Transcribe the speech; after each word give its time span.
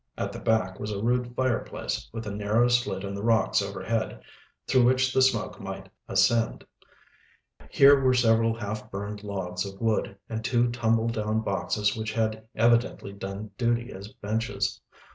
At 0.17 0.31
the 0.31 0.39
back 0.39 0.79
was 0.79 0.91
a 0.91 0.99
rude 0.99 1.35
fireplace, 1.35 2.09
with 2.11 2.25
a 2.25 2.31
narrow 2.33 2.67
slit 2.69 3.03
in 3.03 3.13
the 3.13 3.21
rocks 3.21 3.61
overhead, 3.61 4.19
through 4.65 4.85
which 4.85 5.13
the 5.13 5.21
smoke 5.21 5.59
might 5.61 5.89
ascend. 6.07 6.65
Here 7.69 8.01
were 8.01 8.15
several 8.15 8.55
half 8.55 8.89
burned 8.89 9.23
logs 9.23 9.63
of 9.63 9.79
wood, 9.79 10.17
and 10.27 10.43
two 10.43 10.71
tumble 10.71 11.07
down 11.09 11.41
boxes 11.41 11.95
which 11.95 12.13
had 12.13 12.43
evidently 12.55 13.13
done 13.13 13.51
duty 13.59 13.91
as 13.93 14.07
benches. 14.07 14.81